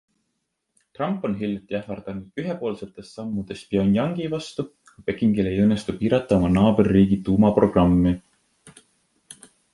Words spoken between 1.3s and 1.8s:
hiljuti